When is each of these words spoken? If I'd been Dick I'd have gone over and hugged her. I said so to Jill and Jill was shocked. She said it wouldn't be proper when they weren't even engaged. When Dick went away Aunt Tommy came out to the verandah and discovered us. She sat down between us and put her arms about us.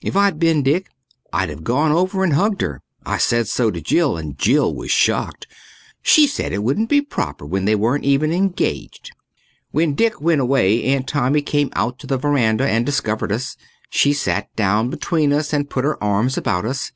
If 0.00 0.16
I'd 0.16 0.40
been 0.40 0.64
Dick 0.64 0.88
I'd 1.32 1.48
have 1.48 1.62
gone 1.62 1.92
over 1.92 2.24
and 2.24 2.32
hugged 2.32 2.60
her. 2.60 2.82
I 3.04 3.18
said 3.18 3.46
so 3.46 3.70
to 3.70 3.80
Jill 3.80 4.16
and 4.16 4.36
Jill 4.36 4.74
was 4.74 4.90
shocked. 4.90 5.46
She 6.02 6.26
said 6.26 6.52
it 6.52 6.64
wouldn't 6.64 6.88
be 6.88 7.00
proper 7.00 7.46
when 7.46 7.66
they 7.66 7.76
weren't 7.76 8.02
even 8.02 8.32
engaged. 8.32 9.12
When 9.70 9.94
Dick 9.94 10.20
went 10.20 10.40
away 10.40 10.82
Aunt 10.82 11.06
Tommy 11.06 11.40
came 11.40 11.70
out 11.76 12.00
to 12.00 12.08
the 12.08 12.18
verandah 12.18 12.66
and 12.68 12.84
discovered 12.84 13.30
us. 13.30 13.56
She 13.88 14.12
sat 14.12 14.48
down 14.56 14.90
between 14.90 15.32
us 15.32 15.52
and 15.52 15.70
put 15.70 15.84
her 15.84 16.02
arms 16.02 16.36
about 16.36 16.64
us. 16.64 16.90